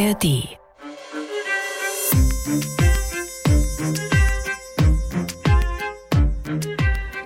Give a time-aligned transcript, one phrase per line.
[0.00, 0.56] ARD.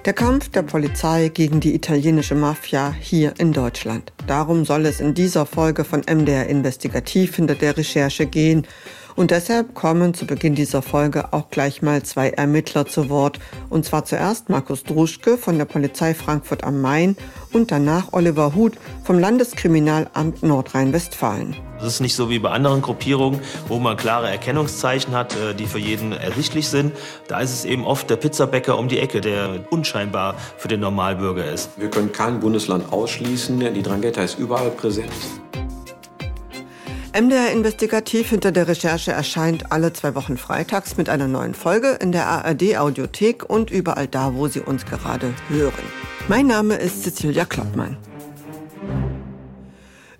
[0.04, 4.12] Der Kampf der Polizei gegen die italienische Mafia hier in Deutschland.
[4.26, 8.66] Darum soll es in dieser Folge von MDR Investigativ hinter der Recherche gehen.
[9.16, 13.38] Und deshalb kommen zu Beginn dieser Folge auch gleich mal zwei Ermittler zu Wort.
[13.70, 17.16] Und zwar zuerst Markus Druschke von der Polizei Frankfurt am Main
[17.52, 18.74] und danach Oliver Huth
[19.04, 21.54] vom Landeskriminalamt Nordrhein-Westfalen.
[21.78, 25.66] Das ist nicht so wie bei anderen Gruppierungen, wo man klare Erkennungszeichen hat, äh, die
[25.66, 26.92] für jeden ersichtlich sind.
[27.28, 31.44] Da ist es eben oft der Pizzabäcker um die Ecke, der unscheinbar für den Normalbürger
[31.44, 31.70] ist.
[31.76, 33.60] Wir können kein Bundesland ausschließen.
[33.74, 35.12] Die Drangheta ist überall präsent.
[37.14, 42.10] MDR Investigativ hinter der Recherche erscheint alle zwei Wochen freitags mit einer neuen Folge in
[42.10, 45.84] der ARD Audiothek und überall da, wo Sie uns gerade hören.
[46.26, 47.96] Mein Name ist Cecilia Kloppmann.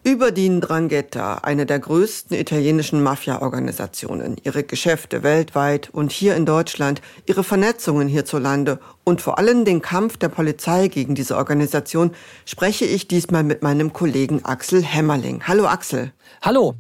[0.05, 7.03] Über die Ndrangheta, eine der größten italienischen Mafia-Organisationen, ihre Geschäfte weltweit und hier in Deutschland,
[7.27, 12.13] ihre Vernetzungen hierzulande und vor allem den Kampf der Polizei gegen diese Organisation,
[12.45, 15.43] spreche ich diesmal mit meinem Kollegen Axel Hämmerling.
[15.49, 16.13] Hallo Axel.
[16.41, 16.77] Hallo.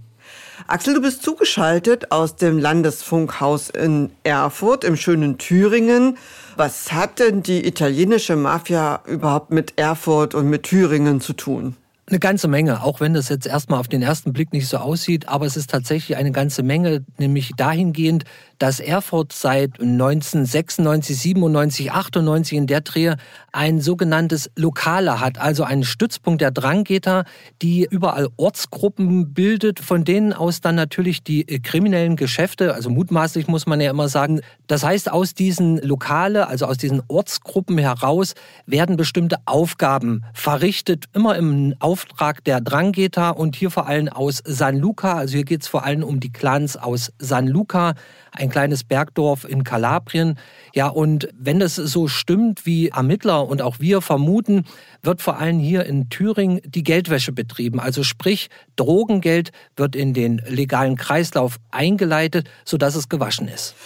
[0.66, 6.16] Axel, du bist zugeschaltet aus dem Landesfunkhaus in Erfurt im schönen Thüringen.
[6.56, 11.76] Was hat denn die italienische Mafia überhaupt mit Erfurt und mit Thüringen zu tun?
[12.06, 15.26] Eine ganze Menge, auch wenn das jetzt erstmal auf den ersten Blick nicht so aussieht,
[15.26, 18.24] aber es ist tatsächlich eine ganze Menge, nämlich dahingehend,
[18.58, 23.14] dass Erfurt seit 1996, 97, 98 in der Dreh
[23.52, 27.24] ein sogenanntes Lokale hat, also einen Stützpunkt der Drangheta,
[27.62, 33.66] die überall Ortsgruppen bildet, von denen aus dann natürlich die kriminellen Geschäfte, also mutmaßlich muss
[33.66, 38.34] man ja immer sagen, das heißt aus diesen Lokale, also aus diesen Ortsgruppen heraus
[38.66, 44.80] werden bestimmte Aufgaben verrichtet, immer im Auftrag der Drangheta und hier vor allem aus San
[44.80, 47.94] Luca, also hier geht es vor allem um die Clans aus San Luca,
[48.32, 50.36] ein kleines Bergdorf in Kalabrien.
[50.74, 54.64] Ja, und wenn das so stimmt, wie Ermittler und auch wir vermuten,
[55.04, 57.78] wird vor allem hier in Thüringen die Geldwäsche betrieben.
[57.78, 63.76] Also sprich, Drogengeld wird in den legalen Kreislauf eingeleitet, sodass es gewaschen ist.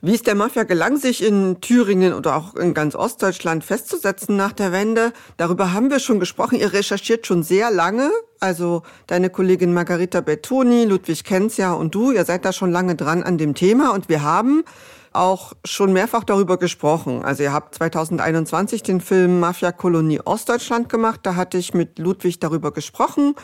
[0.00, 4.52] Wie es der Mafia gelang, sich in Thüringen oder auch in ganz Ostdeutschland festzusetzen nach
[4.52, 6.60] der Wende, darüber haben wir schon gesprochen.
[6.60, 8.08] Ihr recherchiert schon sehr lange.
[8.38, 13.24] Also deine Kollegin Margarita Bettoni, Ludwig Kenzia und du, ihr seid da schon lange dran
[13.24, 14.62] an dem Thema und wir haben
[15.12, 17.24] auch schon mehrfach darüber gesprochen.
[17.24, 21.20] Also ihr habt 2021 den Film Mafia Kolonie Ostdeutschland gemacht.
[21.24, 23.34] Da hatte ich mit Ludwig darüber gesprochen.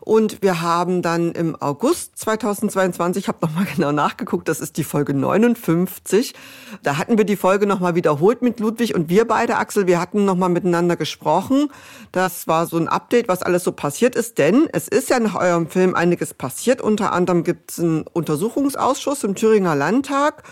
[0.00, 4.84] Und wir haben dann im August 2022, ich habe nochmal genau nachgeguckt, das ist die
[4.84, 6.34] Folge 59.
[6.82, 10.24] Da hatten wir die Folge nochmal wiederholt mit Ludwig und wir beide, Axel, wir hatten
[10.24, 11.68] nochmal miteinander gesprochen.
[12.10, 15.34] Das war so ein Update, was alles so passiert ist, denn es ist ja nach
[15.34, 16.80] eurem Film einiges passiert.
[16.80, 20.42] Unter anderem gibt es einen Untersuchungsausschuss im Thüringer Landtag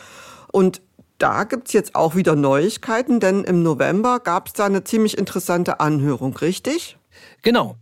[0.53, 0.83] und
[1.19, 5.79] da gibt's jetzt auch wieder Neuigkeiten, denn im November gab es da eine ziemlich interessante
[5.79, 6.97] Anhörung, richtig?
[7.43, 7.77] Genau.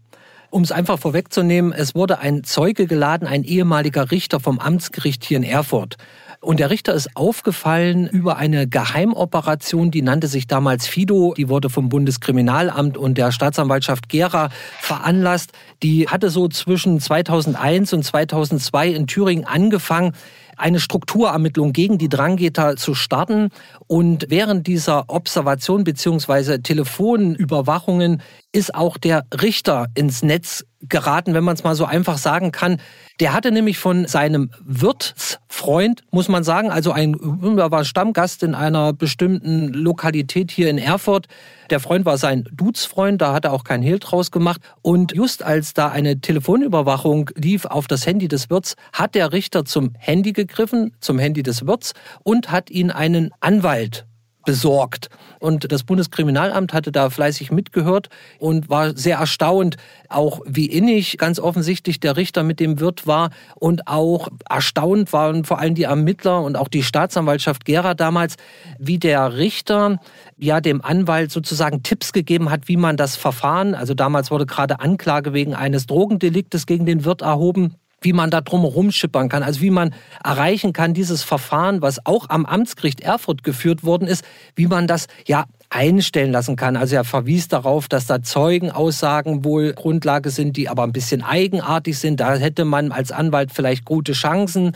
[0.51, 5.37] Um es einfach vorwegzunehmen, es wurde ein Zeuge geladen, ein ehemaliger Richter vom Amtsgericht hier
[5.37, 5.97] in Erfurt.
[6.41, 11.35] Und der Richter ist aufgefallen über eine Geheimoperation, die nannte sich damals Fido.
[11.37, 14.49] Die wurde vom Bundeskriminalamt und der Staatsanwaltschaft Gera
[14.81, 15.51] veranlasst.
[15.83, 20.13] Die hatte so zwischen 2001 und 2002 in Thüringen angefangen
[20.59, 23.51] eine Strukturermittlung gegen die Drangheta zu starten.
[23.87, 31.55] Und während dieser Observation beziehungsweise Telefonüberwachungen ist auch der Richter ins Netz geraten, wenn man
[31.55, 32.81] es mal so einfach sagen kann.
[33.21, 37.17] Der hatte nämlich von seinem Wirtsfreund, muss man sagen, also ein
[37.59, 41.27] er war Stammgast in einer bestimmten Lokalität hier in Erfurt.
[41.71, 44.61] Der Freund war sein Dudesfreund, da hat er auch kein Hehl draus gemacht.
[44.83, 49.65] Und just als da eine Telefonüberwachung lief auf das Handy des Wirts, hat der Richter
[49.65, 51.93] zum Handy gegriffen, zum Handy des Wirts
[52.23, 54.08] und hat ihn einen Anwalt
[54.49, 55.11] besorgt.
[55.41, 59.77] Und das Bundeskriminalamt hatte da fleißig mitgehört und war sehr erstaunt,
[60.09, 65.45] auch wie innig ganz offensichtlich der Richter mit dem Wirt war und auch erstaunt waren
[65.45, 68.37] vor allem die Ermittler und auch die Staatsanwaltschaft Gera damals,
[68.79, 70.01] wie der Richter
[70.39, 74.81] ja dem Anwalt sozusagen Tipps gegeben hat, wie man das Verfahren, also damals wurde gerade
[74.81, 79.61] Anklage wegen eines Drogendeliktes gegen den Wirt erhoben, wie man da drum schippern kann, also
[79.61, 84.25] wie man erreichen kann, dieses Verfahren, was auch am Amtsgericht Erfurt geführt worden ist,
[84.55, 86.77] wie man das ja einstellen lassen kann.
[86.77, 91.99] Also er verwies darauf, dass da Zeugenaussagen wohl Grundlage sind, die aber ein bisschen eigenartig
[91.99, 92.21] sind.
[92.21, 94.73] Da hätte man als Anwalt vielleicht gute Chancen.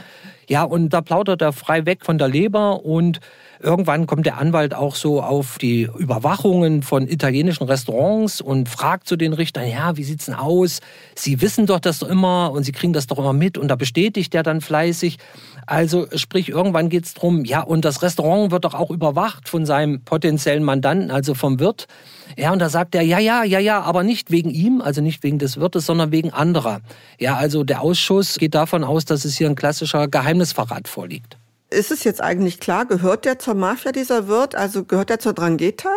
[0.49, 3.21] Ja, und da plaudert er frei weg von der Leber und
[3.63, 9.15] Irgendwann kommt der Anwalt auch so auf die Überwachungen von italienischen Restaurants und fragt zu
[9.15, 10.81] den Richtern, ja, wie sieht's denn aus?
[11.15, 13.77] Sie wissen doch das doch immer und Sie kriegen das doch immer mit und da
[13.77, 15.19] bestätigt er dann fleißig.
[15.65, 20.03] Also sprich, irgendwann geht's drum, ja, und das Restaurant wird doch auch überwacht von seinem
[20.03, 21.87] potenziellen Mandanten, also vom Wirt.
[22.37, 25.23] Ja, und da sagt er, ja, ja, ja, ja, aber nicht wegen ihm, also nicht
[25.23, 26.81] wegen des Wirtes, sondern wegen anderer.
[27.21, 31.39] Ja, also der Ausschuss geht davon aus, dass es hier ein klassischer Geheimnisverrat vorliegt.
[31.73, 34.55] Ist es jetzt eigentlich klar, gehört der zur Mafia, dieser Wirt?
[34.55, 35.89] Also gehört der zur Drangheta?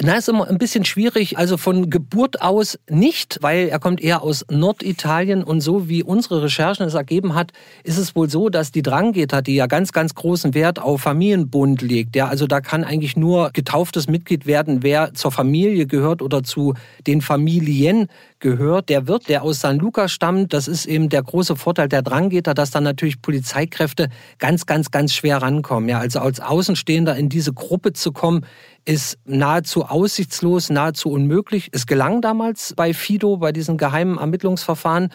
[0.00, 1.38] Na, ist immer ein bisschen schwierig.
[1.38, 6.42] Also von Geburt aus nicht, weil er kommt eher aus Norditalien und so wie unsere
[6.42, 7.52] Recherchen es ergeben hat,
[7.82, 11.82] ist es wohl so, dass die Drangheta, die ja ganz, ganz großen Wert auf Familienbund
[11.82, 16.42] legt, ja, also da kann eigentlich nur getauftes Mitglied werden, wer zur Familie gehört oder
[16.42, 16.74] zu
[17.06, 18.08] den Familien
[18.38, 18.88] gehört.
[18.88, 22.54] Der Wirt, der aus San Luca stammt, das ist eben der große Vorteil der Drangeta,
[22.54, 24.08] dass dann natürlich Polizeikräfte
[24.38, 25.88] ganz, ganz, ganz schwer rankommen.
[25.88, 28.46] Ja, also als Außenstehender in diese Gruppe zu kommen,
[28.84, 31.70] ist nahezu aussichtslos, nahezu unmöglich.
[31.72, 35.10] Es gelang damals bei Fido, bei diesen geheimen Ermittlungsverfahren.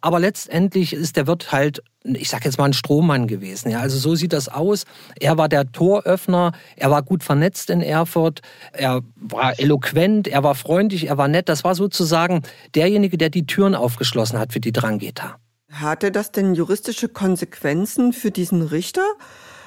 [0.00, 3.70] Aber letztendlich ist der Wirt halt, ich sag jetzt mal, ein Strohmann gewesen.
[3.70, 4.84] Ja, also so sieht das aus.
[5.18, 8.40] Er war der Toröffner, er war gut vernetzt in Erfurt,
[8.72, 11.48] er war eloquent, er war freundlich, er war nett.
[11.48, 12.42] Das war sozusagen
[12.76, 15.36] derjenige, der die Türen aufgeschlossen hat für die Drangheta.
[15.70, 19.02] Hatte das denn juristische Konsequenzen für diesen Richter?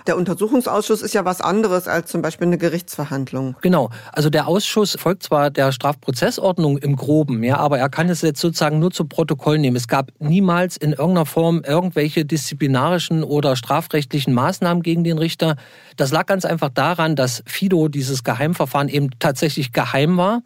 [0.07, 3.56] Der Untersuchungsausschuss ist ja was anderes als zum Beispiel eine Gerichtsverhandlung.
[3.62, 3.92] Genau.
[4.12, 8.42] Also der Ausschuss folgt zwar der Strafprozessordnung im Groben, ja, aber er kann es jetzt
[8.42, 9.75] sozusagen nur zu Protokoll nehmen.
[9.75, 15.56] Es gab niemals in irgendeiner Form irgendwelche disziplinarischen oder strafrechtlichen Maßnahmen gegen den Richter.
[15.97, 20.42] Das lag ganz einfach daran, dass Fido dieses Geheimverfahren eben tatsächlich geheim war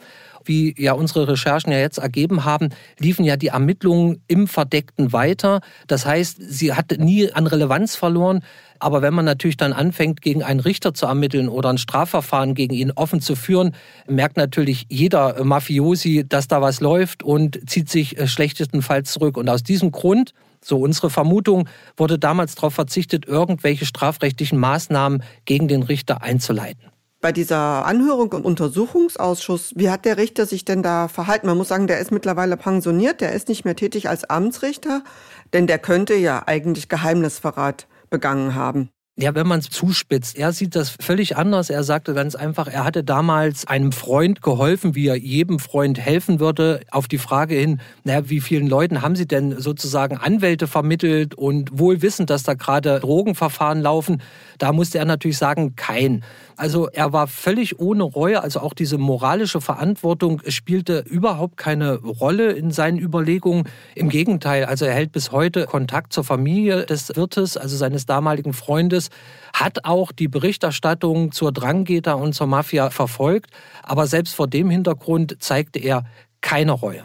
[0.48, 2.70] wie ja unsere Recherchen ja jetzt ergeben haben,
[3.00, 5.62] liefen ja die Ermittlungen im Verdeckten weiter.
[5.88, 8.42] Das heißt, sie hat nie an Relevanz verloren.
[8.80, 12.74] Aber wenn man natürlich dann anfängt, gegen einen Richter zu ermitteln oder ein Strafverfahren gegen
[12.74, 13.74] ihn offen zu führen,
[14.08, 19.38] merkt natürlich jeder Mafiosi, dass da was läuft und zieht sich äh, schlechtestenfalls zurück.
[19.38, 25.68] Und aus diesem Grund, so unsere Vermutung, wurde damals darauf verzichtet, irgendwelche strafrechtlichen Maßnahmen gegen
[25.68, 26.95] den Richter einzuleiten.
[27.26, 31.48] Bei dieser Anhörung im Untersuchungsausschuss, wie hat der Richter sich denn da verhalten?
[31.48, 35.04] Man muss sagen, der ist mittlerweile pensioniert, der ist nicht mehr tätig als Amtsrichter,
[35.52, 38.92] denn der könnte ja eigentlich Geheimnisverrat begangen haben.
[39.18, 40.38] Ja, wenn man es zuspitzt.
[40.38, 41.70] Er sieht das völlig anders.
[41.70, 46.42] Er sagte ganz einfach, er hatte damals einem Freund geholfen, wie er jedem Freund helfen
[46.42, 46.82] würde.
[46.92, 51.80] Auf die Frage hin, naja, wie vielen Leuten haben Sie denn sozusagen Anwälte vermittelt und
[51.80, 54.22] wohl wissend, dass da gerade Drogenverfahren laufen,
[54.58, 56.24] da musste er natürlich sagen, kein.
[56.58, 62.54] Also er war völlig ohne Reue, also auch diese moralische Verantwortung spielte überhaupt keine Rolle
[62.54, 63.68] in seinen Überlegungen.
[63.94, 68.54] Im Gegenteil, also er hält bis heute Kontakt zur Familie des Wirtes, also seines damaligen
[68.54, 69.05] Freundes,
[69.54, 73.52] hat auch die Berichterstattung zur Drangheta und zur Mafia verfolgt,
[73.84, 76.06] aber selbst vor dem Hintergrund zeigte er
[76.42, 77.04] keine Reue.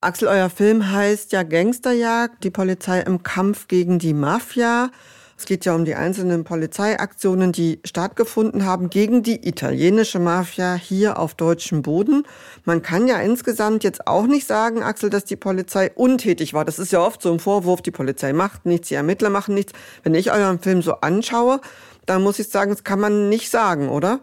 [0.00, 4.90] Axel, euer Film heißt ja Gangsterjagd, die Polizei im Kampf gegen die Mafia.
[5.36, 11.18] Es geht ja um die einzelnen Polizeiaktionen, die stattgefunden haben gegen die italienische Mafia hier
[11.18, 12.24] auf deutschem Boden.
[12.64, 16.64] Man kann ja insgesamt jetzt auch nicht sagen, Axel, dass die Polizei untätig war.
[16.64, 19.72] Das ist ja oft so ein Vorwurf, die Polizei macht nichts, die Ermittler machen nichts.
[20.02, 21.60] Wenn ich euren Film so anschaue,
[22.06, 24.20] dann muss ich sagen, das kann man nicht sagen, oder?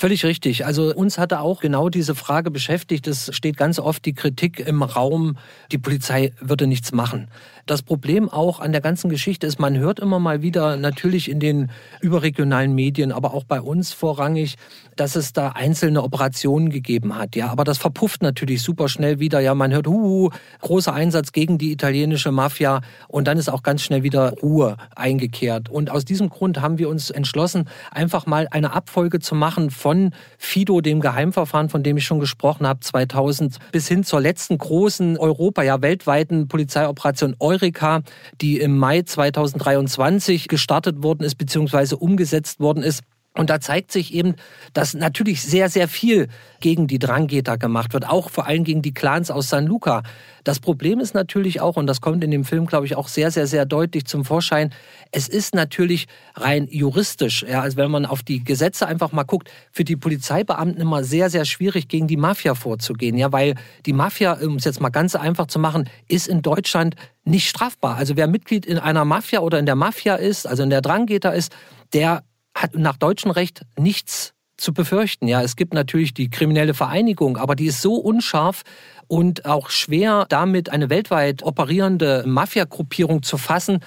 [0.00, 0.64] Völlig richtig.
[0.64, 3.08] Also uns hatte auch genau diese Frage beschäftigt.
[3.08, 5.38] Es steht ganz oft die Kritik im Raum,
[5.72, 7.28] die Polizei würde nichts machen.
[7.68, 11.38] Das Problem auch an der ganzen Geschichte ist, man hört immer mal wieder natürlich in
[11.38, 14.56] den überregionalen Medien, aber auch bei uns vorrangig,
[14.96, 17.36] dass es da einzelne Operationen gegeben hat.
[17.36, 19.40] Ja, aber das verpufft natürlich super schnell wieder.
[19.40, 20.30] Ja, man hört, uh,
[20.62, 25.68] großer Einsatz gegen die italienische Mafia und dann ist auch ganz schnell wieder Ruhe eingekehrt.
[25.68, 30.12] Und aus diesem Grund haben wir uns entschlossen, einfach mal eine Abfolge zu machen von
[30.38, 35.18] Fido, dem Geheimverfahren, von dem ich schon gesprochen habe, 2000 bis hin zur letzten großen
[35.18, 38.02] Europa, ja weltweiten Polizeioperation Euro Eureka,
[38.40, 41.96] die im Mai 2023 gestartet worden ist bzw.
[41.96, 43.02] umgesetzt worden ist.
[43.38, 44.34] Und da zeigt sich eben,
[44.72, 46.26] dass natürlich sehr, sehr viel
[46.58, 50.02] gegen die Drangheta gemacht wird, auch vor allem gegen die Clans aus San Luca.
[50.42, 53.30] Das Problem ist natürlich auch, und das kommt in dem Film, glaube ich, auch sehr,
[53.30, 54.74] sehr, sehr deutlich zum Vorschein,
[55.12, 59.48] es ist natürlich rein juristisch, ja, also wenn man auf die Gesetze einfach mal guckt,
[59.70, 63.54] für die Polizeibeamten immer sehr, sehr schwierig, gegen die Mafia vorzugehen, ja, weil
[63.86, 67.94] die Mafia, um es jetzt mal ganz einfach zu machen, ist in Deutschland nicht strafbar.
[67.96, 71.30] Also wer Mitglied in einer Mafia oder in der Mafia ist, also in der Drangheta
[71.30, 71.52] ist,
[71.92, 72.24] der
[72.58, 75.28] hat nach deutschem Recht nichts zu befürchten.
[75.28, 78.62] Ja, es gibt natürlich die kriminelle Vereinigung, aber die ist so unscharf
[79.06, 83.78] und auch schwer damit eine weltweit operierende Mafia-Gruppierung zu fassen,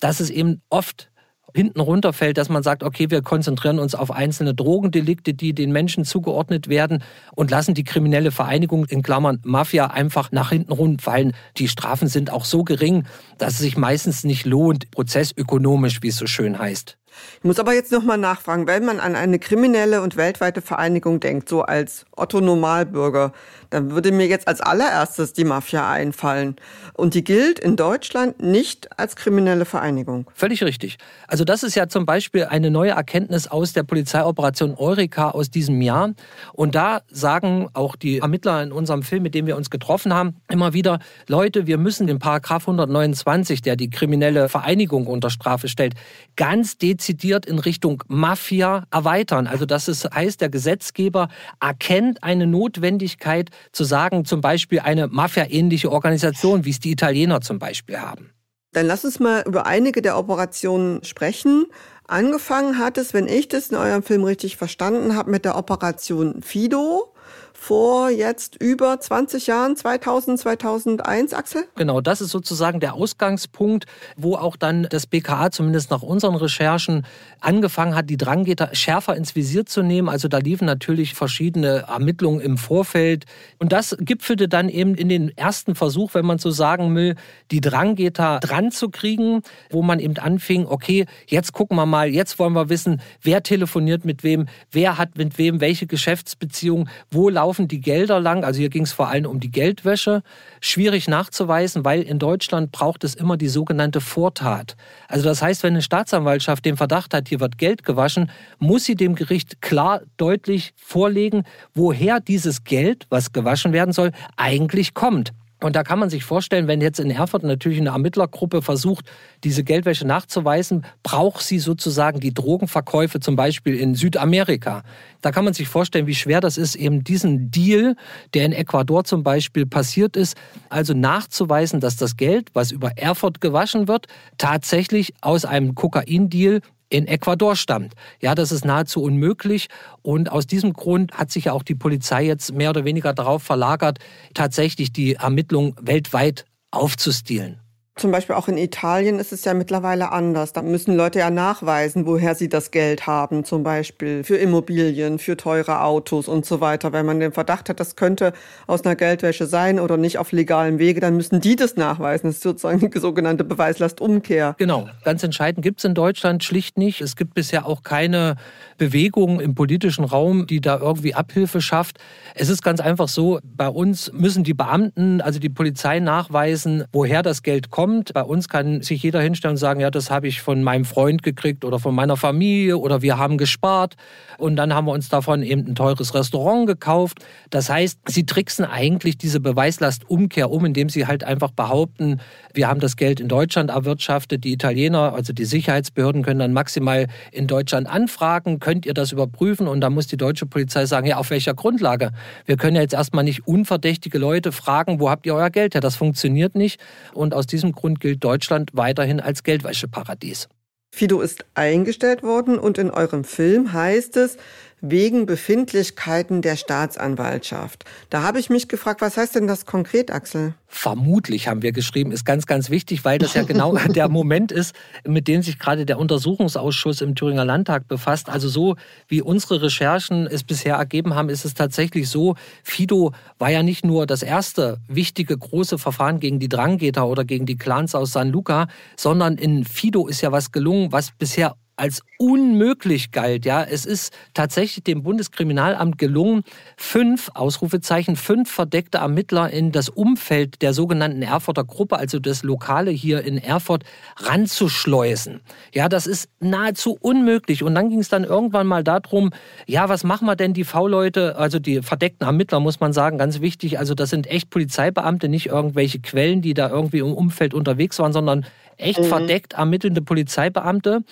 [0.00, 1.10] dass es eben oft
[1.54, 6.04] hinten runterfällt, dass man sagt, okay, wir konzentrieren uns auf einzelne Drogendelikte, die den Menschen
[6.04, 7.02] zugeordnet werden
[7.34, 11.32] und lassen die kriminelle Vereinigung in Klammern Mafia einfach nach hinten runterfallen.
[11.56, 13.06] Die Strafen sind auch so gering,
[13.38, 16.98] dass es sich meistens nicht lohnt, prozessökonomisch, wie es so schön heißt.
[17.38, 21.48] Ich muss aber jetzt nochmal nachfragen, wenn man an eine kriminelle und weltweite Vereinigung denkt,
[21.48, 23.32] so als Otto Normalbürger,
[23.70, 26.56] dann würde mir jetzt als allererstes die Mafia einfallen.
[26.94, 30.26] Und die gilt in Deutschland nicht als kriminelle Vereinigung.
[30.34, 30.98] Völlig richtig.
[31.26, 35.80] Also das ist ja zum Beispiel eine neue Erkenntnis aus der Polizeioperation Eureka aus diesem
[35.80, 36.14] Jahr.
[36.52, 40.36] Und da sagen auch die Ermittler in unserem Film, mit dem wir uns getroffen haben,
[40.50, 45.94] immer wieder, Leute, wir müssen den Paragraph 129, der die kriminelle Vereinigung unter Strafe stellt,
[46.36, 49.46] ganz dezidiert in Richtung Mafia erweitern.
[49.46, 51.28] Also das ist, heißt, der Gesetzgeber
[51.60, 57.58] erkennt eine Notwendigkeit, zu sagen, zum Beispiel eine Mafia-ähnliche Organisation, wie es die Italiener zum
[57.58, 58.30] Beispiel haben.
[58.72, 61.66] Dann lass uns mal über einige der Operationen sprechen.
[62.06, 66.42] Angefangen hat es, wenn ich das in eurem Film richtig verstanden habe, mit der Operation
[66.42, 67.14] Fido
[67.60, 71.64] vor jetzt über 20 Jahren, 2000, 2001, Axel?
[71.74, 73.84] Genau, das ist sozusagen der Ausgangspunkt,
[74.16, 77.04] wo auch dann das BKA zumindest nach unseren Recherchen
[77.40, 80.08] angefangen hat, die Drangeter schärfer ins Visier zu nehmen.
[80.08, 83.26] Also da liefen natürlich verschiedene Ermittlungen im Vorfeld.
[83.58, 87.16] Und das gipfelte dann eben in den ersten Versuch, wenn man so sagen will,
[87.50, 92.38] die Drangeter dran zu kriegen, wo man eben anfing, okay, jetzt gucken wir mal, jetzt
[92.38, 97.47] wollen wir wissen, wer telefoniert mit wem, wer hat mit wem welche Geschäftsbeziehungen, wo laufen
[97.48, 98.44] laufen die Gelder lang.
[98.44, 100.22] Also hier ging es vor allem um die Geldwäsche.
[100.60, 104.76] Schwierig nachzuweisen, weil in Deutschland braucht es immer die sogenannte Vortat.
[105.08, 108.96] Also das heißt, wenn eine Staatsanwaltschaft den Verdacht hat, hier wird Geld gewaschen, muss sie
[108.96, 115.32] dem Gericht klar deutlich vorlegen, woher dieses Geld, was gewaschen werden soll, eigentlich kommt.
[115.60, 119.06] Und da kann man sich vorstellen, wenn jetzt in Erfurt natürlich eine Ermittlergruppe versucht,
[119.42, 124.84] diese Geldwäsche nachzuweisen, braucht sie sozusagen die Drogenverkäufe zum Beispiel in Südamerika.
[125.20, 127.96] Da kann man sich vorstellen, wie schwer das ist, eben diesen Deal,
[128.34, 130.36] der in Ecuador zum Beispiel passiert ist,
[130.68, 134.06] also nachzuweisen, dass das Geld, was über Erfurt gewaschen wird,
[134.38, 137.94] tatsächlich aus einem Kokaindeal in Ecuador stammt.
[138.20, 139.68] Ja, das ist nahezu unmöglich.
[140.02, 143.42] Und aus diesem Grund hat sich ja auch die Polizei jetzt mehr oder weniger darauf
[143.42, 143.98] verlagert,
[144.34, 147.60] tatsächlich die Ermittlungen weltweit aufzustielen.
[147.98, 150.52] Zum Beispiel auch in Italien ist es ja mittlerweile anders.
[150.52, 155.36] Da müssen Leute ja nachweisen, woher sie das Geld haben, zum Beispiel für Immobilien, für
[155.36, 156.92] teure Autos und so weiter.
[156.92, 158.34] Wenn man den Verdacht hat, das könnte
[158.68, 162.28] aus einer Geldwäsche sein oder nicht auf legalem Wege, dann müssen die das nachweisen.
[162.28, 164.54] Das ist sozusagen die sogenannte Beweislastumkehr.
[164.58, 167.00] Genau, ganz entscheidend gibt es in Deutschland schlicht nicht.
[167.00, 168.36] Es gibt bisher auch keine
[168.76, 171.98] Bewegung im politischen Raum, die da irgendwie Abhilfe schafft.
[172.36, 177.24] Es ist ganz einfach so, bei uns müssen die Beamten, also die Polizei nachweisen, woher
[177.24, 178.12] das Geld kommt kommt.
[178.12, 181.22] Bei uns kann sich jeder hinstellen und sagen, ja, das habe ich von meinem Freund
[181.22, 183.96] gekriegt oder von meiner Familie oder wir haben gespart
[184.36, 187.18] und dann haben wir uns davon eben ein teures Restaurant gekauft.
[187.50, 192.20] Das heißt, sie tricksen eigentlich diese Beweislastumkehr um, indem sie halt einfach behaupten,
[192.52, 194.44] wir haben das Geld in Deutschland erwirtschaftet.
[194.44, 199.66] Die Italiener, also die Sicherheitsbehörden können dann maximal in Deutschland anfragen, könnt ihr das überprüfen
[199.66, 202.10] und dann muss die deutsche Polizei sagen, ja, auf welcher Grundlage?
[202.44, 205.80] Wir können ja jetzt erstmal nicht unverdächtige Leute fragen, wo habt ihr euer Geld her?
[205.80, 206.80] Das funktioniert nicht
[207.14, 210.48] und aus diesem Grund gilt Deutschland weiterhin als Geldwäscheparadies.
[210.90, 214.36] Fido ist eingestellt worden und in eurem Film heißt es,
[214.80, 217.84] wegen Befindlichkeiten der Staatsanwaltschaft.
[218.10, 220.54] Da habe ich mich gefragt, was heißt denn das konkret, Axel?
[220.70, 224.74] Vermutlich haben wir geschrieben, ist ganz, ganz wichtig, weil das ja genau der Moment ist,
[225.06, 228.28] mit dem sich gerade der Untersuchungsausschuss im Thüringer Landtag befasst.
[228.28, 228.76] Also so
[229.08, 233.84] wie unsere Recherchen es bisher ergeben haben, ist es tatsächlich so, Fido war ja nicht
[233.84, 238.28] nur das erste wichtige große Verfahren gegen die Drangeter oder gegen die Clans aus San
[238.28, 243.44] Luca, sondern in Fido ist ja was gelungen, was bisher als unmöglich galt.
[243.44, 246.42] Ja, es ist tatsächlich dem Bundeskriminalamt gelungen,
[246.76, 252.90] fünf Ausrufezeichen, fünf verdeckte Ermittler in das Umfeld der sogenannten Erfurter Gruppe, also das Lokale
[252.90, 253.84] hier in Erfurt,
[254.16, 255.40] ranzuschleusen.
[255.72, 257.62] Ja, das ist nahezu unmöglich.
[257.62, 259.30] Und dann ging es dann irgendwann mal darum,
[259.66, 263.40] ja, was machen wir denn die V-Leute, also die verdeckten Ermittler, muss man sagen, ganz
[263.40, 263.78] wichtig.
[263.78, 268.12] Also das sind echt Polizeibeamte, nicht irgendwelche Quellen, die da irgendwie im Umfeld unterwegs waren,
[268.12, 268.44] sondern
[268.78, 269.04] echt mhm.
[269.04, 271.04] verdeckt ermittelnde Polizeibeamte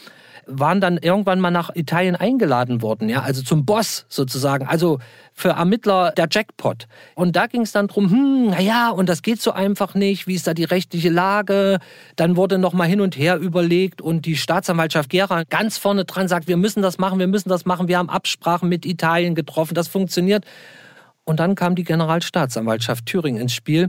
[0.47, 5.01] waren dann irgendwann mal nach Italien eingeladen worden, ja, also zum Boss sozusagen, also
[5.33, 6.87] für Ermittler der Jackpot.
[7.15, 10.35] Und da ging es dann drum, hm, naja, und das geht so einfach nicht, wie
[10.35, 11.79] ist da die rechtliche Lage?
[12.15, 16.29] Dann wurde noch mal hin und her überlegt und die Staatsanwaltschaft Gera ganz vorne dran
[16.29, 19.75] sagt, wir müssen das machen, wir müssen das machen, wir haben Absprachen mit Italien getroffen,
[19.75, 20.45] das funktioniert.
[21.25, 23.89] Und dann kam die Generalstaatsanwaltschaft Thüringen ins Spiel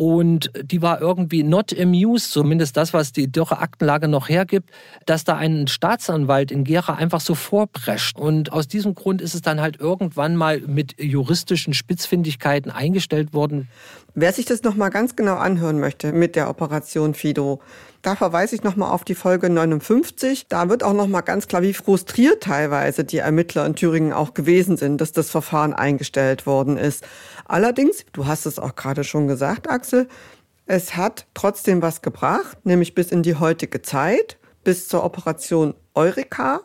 [0.00, 4.70] Und die war irgendwie not amused, zumindest das, was die dürre Aktenlage noch hergibt,
[5.04, 8.18] dass da ein Staatsanwalt in Gera einfach so vorprescht.
[8.18, 13.68] Und aus diesem Grund ist es dann halt irgendwann mal mit juristischen Spitzfindigkeiten eingestellt worden.
[14.14, 17.60] Wer sich das nochmal ganz genau anhören möchte mit der Operation Fido,
[18.02, 20.46] da verweise ich nochmal auf die Folge 59.
[20.48, 24.78] Da wird auch nochmal ganz klar, wie frustriert teilweise die Ermittler in Thüringen auch gewesen
[24.78, 27.04] sind, dass das Verfahren eingestellt worden ist.
[27.50, 30.06] Allerdings, du hast es auch gerade schon gesagt, Axel,
[30.66, 36.60] es hat trotzdem was gebracht, nämlich bis in die heutige Zeit, bis zur Operation Eureka.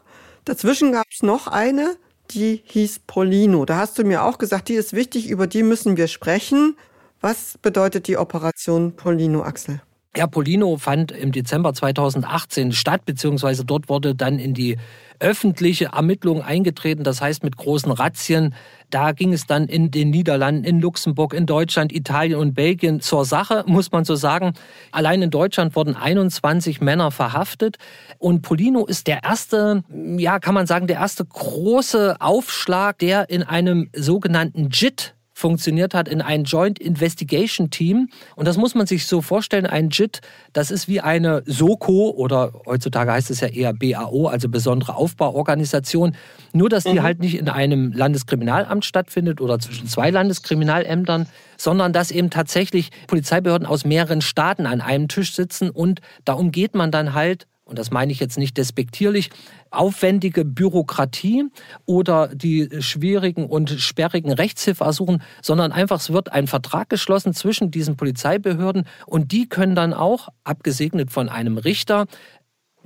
[0.45, 1.97] Dazwischen gab es noch eine,
[2.29, 3.65] die hieß Polino.
[3.65, 6.77] Da hast du mir auch gesagt, die ist wichtig, über die müssen wir sprechen.
[7.19, 9.81] Was bedeutet die Operation Polino, Axel?
[10.17, 14.77] Ja, Polino fand im Dezember 2018 statt, beziehungsweise dort wurde dann in die
[15.19, 18.53] öffentliche Ermittlung eingetreten, das heißt mit großen Razzien.
[18.89, 23.25] Da ging es dann in den Niederlanden, in Luxemburg, in Deutschland, Italien und Belgien zur
[23.25, 24.53] Sache, muss man so sagen.
[24.91, 27.77] Allein in Deutschland wurden 21 Männer verhaftet.
[28.17, 29.83] Und Polino ist der erste,
[30.17, 36.07] ja, kann man sagen, der erste große Aufschlag, der in einem sogenannten JIT funktioniert hat
[36.07, 38.07] in ein Joint Investigation Team.
[38.35, 40.21] Und das muss man sich so vorstellen, ein JIT,
[40.53, 46.15] das ist wie eine SOKO oder heutzutage heißt es ja eher BAO, also besondere Aufbauorganisation.
[46.53, 47.03] Nur, dass die mhm.
[47.03, 51.27] halt nicht in einem Landeskriminalamt stattfindet oder zwischen zwei Landeskriminalämtern,
[51.57, 56.75] sondern dass eben tatsächlich Polizeibehörden aus mehreren Staaten an einem Tisch sitzen und da umgeht
[56.75, 59.31] man dann halt und das meine ich jetzt nicht despektierlich,
[59.71, 61.45] aufwendige Bürokratie
[61.85, 67.97] oder die schwierigen und sperrigen Rechtshilfeersuchen, sondern einfach es wird ein Vertrag geschlossen zwischen diesen
[67.97, 72.05] Polizeibehörden und die können dann auch, abgesegnet von einem Richter,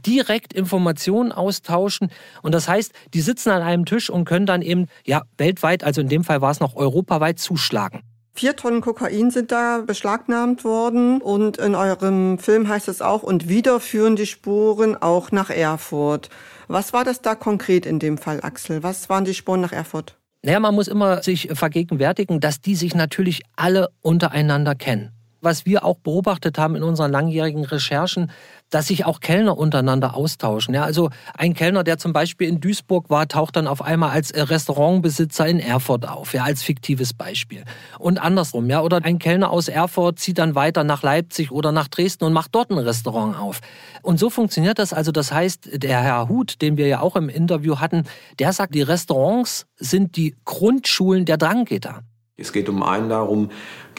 [0.05, 2.09] direkt Informationen austauschen.
[2.41, 5.99] Und das heißt, die sitzen an einem Tisch und können dann eben, ja, weltweit, also
[5.99, 8.01] in dem Fall war es noch europaweit, zuschlagen.
[8.39, 13.49] Vier Tonnen Kokain sind da beschlagnahmt worden und in eurem Film heißt es auch, und
[13.49, 16.29] wieder führen die Spuren auch nach Erfurt.
[16.69, 18.81] Was war das da konkret in dem Fall, Axel?
[18.81, 20.17] Was waren die Spuren nach Erfurt?
[20.41, 25.85] Naja, man muss immer sich vergegenwärtigen, dass die sich natürlich alle untereinander kennen was wir
[25.85, 28.31] auch beobachtet haben in unseren langjährigen Recherchen,
[28.69, 30.73] dass sich auch Kellner untereinander austauschen.
[30.73, 34.33] Ja, also ein Kellner, der zum Beispiel in Duisburg war, taucht dann auf einmal als
[34.35, 37.63] Restaurantbesitzer in Erfurt auf, ja, als fiktives Beispiel.
[37.97, 41.87] Und andersrum, ja, oder ein Kellner aus Erfurt zieht dann weiter nach Leipzig oder nach
[41.87, 43.59] Dresden und macht dort ein Restaurant auf.
[44.01, 45.11] Und so funktioniert das also.
[45.11, 48.03] Das heißt, der Herr Huth, den wir ja auch im Interview hatten,
[48.37, 52.03] der sagt, die Restaurants sind die Grundschulen der Drangitter.
[52.39, 53.49] Es geht um einen darum,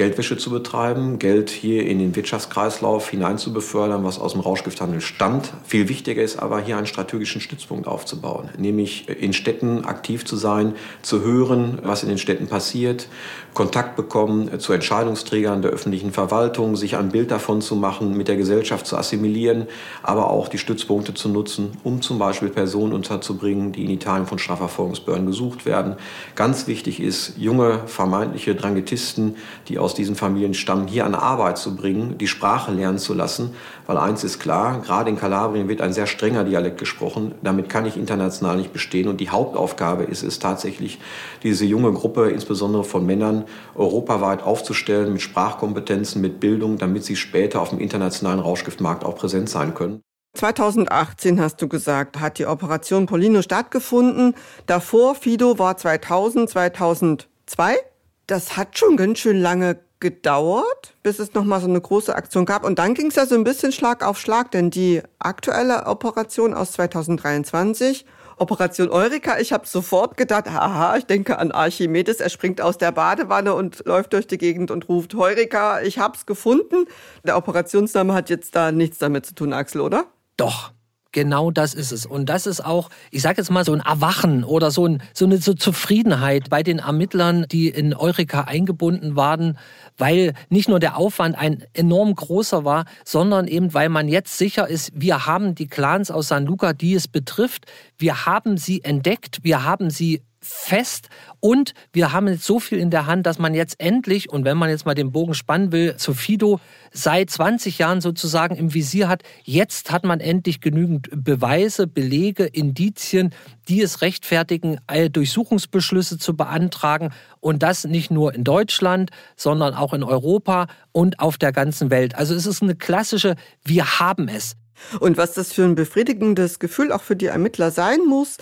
[0.00, 5.02] Geldwäsche zu betreiben, Geld hier in den Wirtschaftskreislauf hinein zu befördern, was aus dem Rauschgifthandel
[5.02, 5.52] stammt.
[5.66, 10.72] Viel wichtiger ist aber hier einen strategischen Stützpunkt aufzubauen, nämlich in Städten aktiv zu sein,
[11.02, 13.08] zu hören, was in den Städten passiert,
[13.52, 18.36] Kontakt bekommen zu Entscheidungsträgern der öffentlichen Verwaltung, sich ein Bild davon zu machen, mit der
[18.36, 19.66] Gesellschaft zu assimilieren,
[20.02, 24.38] aber auch die Stützpunkte zu nutzen, um zum Beispiel Personen unterzubringen, die in Italien von
[24.38, 25.96] Strafverfolgungsbehörden gesucht werden.
[26.36, 29.36] Ganz wichtig ist, junge vermeintliche Drangitisten,
[29.68, 33.12] die aus aus diesen Familien stammen, hier an Arbeit zu bringen, die Sprache lernen zu
[33.12, 33.54] lassen.
[33.88, 37.34] Weil eins ist klar, gerade in Kalabrien wird ein sehr strenger Dialekt gesprochen.
[37.42, 39.08] Damit kann ich international nicht bestehen.
[39.08, 41.00] Und die Hauptaufgabe ist es tatsächlich,
[41.42, 47.60] diese junge Gruppe, insbesondere von Männern, europaweit aufzustellen mit Sprachkompetenzen, mit Bildung, damit sie später
[47.60, 50.02] auf dem internationalen Rauschgiftmarkt auch präsent sein können.
[50.34, 54.34] 2018 hast du gesagt, hat die Operation Polino stattgefunden.
[54.66, 57.89] Davor, Fido war 2000, 2002
[58.30, 62.64] das hat schon ganz schön lange gedauert, bis es nochmal so eine große Aktion gab.
[62.64, 66.54] Und dann ging es ja so ein bisschen Schlag auf Schlag, denn die aktuelle Operation
[66.54, 68.06] aus 2023,
[68.38, 72.92] Operation Eureka, ich habe sofort gedacht, aha, ich denke an Archimedes, er springt aus der
[72.92, 76.86] Badewanne und läuft durch die Gegend und ruft Eureka, ich hab's gefunden.
[77.26, 80.06] Der Operationsname hat jetzt da nichts damit zu tun, Axel, oder?
[80.38, 80.72] Doch,
[81.12, 82.06] Genau das ist es.
[82.06, 85.24] Und das ist auch, ich sage jetzt mal, so ein Erwachen oder so, ein, so
[85.24, 89.58] eine so Zufriedenheit bei den Ermittlern, die in Eureka eingebunden waren,
[89.98, 94.68] weil nicht nur der Aufwand ein enorm großer war, sondern eben, weil man jetzt sicher
[94.68, 97.66] ist, wir haben die Clans aus San Luca, die es betrifft,
[97.98, 101.08] wir haben sie entdeckt, wir haben sie fest
[101.40, 104.56] und wir haben jetzt so viel in der Hand, dass man jetzt endlich, und wenn
[104.56, 106.60] man jetzt mal den Bogen spannen will, zu Fido
[106.92, 113.34] seit 20 Jahren sozusagen im Visier hat, jetzt hat man endlich genügend Beweise, Belege, Indizien,
[113.68, 114.78] die es rechtfertigen,
[115.12, 121.38] Durchsuchungsbeschlüsse zu beantragen und das nicht nur in Deutschland, sondern auch in Europa und auf
[121.38, 122.14] der ganzen Welt.
[122.14, 124.56] Also es ist eine klassische, wir haben es.
[124.98, 128.38] Und was das für ein befriedigendes Gefühl auch für die Ermittler sein muss,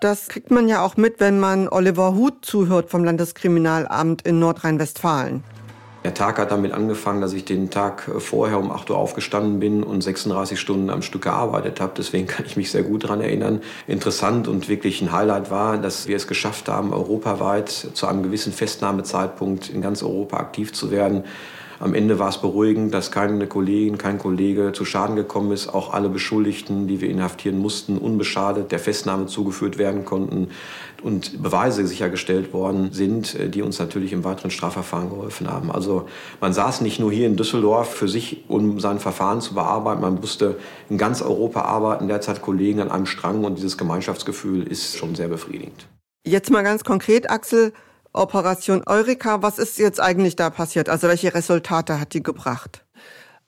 [0.00, 5.42] das kriegt man ja auch mit, wenn man Oliver Huth zuhört vom Landeskriminalamt in Nordrhein-Westfalen.
[6.04, 9.82] Der Tag hat damit angefangen, dass ich den Tag vorher um 8 Uhr aufgestanden bin
[9.82, 11.92] und 36 Stunden am Stück gearbeitet habe.
[11.98, 13.60] Deswegen kann ich mich sehr gut daran erinnern.
[13.88, 18.52] Interessant und wirklich ein Highlight war, dass wir es geschafft haben, europaweit zu einem gewissen
[18.52, 21.24] Festnahmezeitpunkt in ganz Europa aktiv zu werden.
[21.80, 25.68] Am Ende war es beruhigend, dass keine Kollegin, kein Kollege zu Schaden gekommen ist.
[25.68, 30.48] Auch alle Beschuldigten, die wir inhaftieren mussten, unbeschadet der Festnahme zugeführt werden konnten
[31.04, 35.70] und Beweise sichergestellt worden sind, äh, die uns natürlich im weiteren Strafverfahren geholfen haben.
[35.70, 36.08] Also
[36.40, 40.16] man saß nicht nur hier in Düsseldorf für sich, um sein Verfahren zu bearbeiten, man
[40.16, 40.56] musste
[40.90, 45.28] in ganz Europa arbeiten, derzeit Kollegen an einem Strang und dieses Gemeinschaftsgefühl ist schon sehr
[45.28, 45.86] befriedigend.
[46.26, 47.72] Jetzt mal ganz konkret, Axel,
[48.18, 50.88] Operation Eureka, was ist jetzt eigentlich da passiert?
[50.88, 52.84] Also welche Resultate hat die gebracht?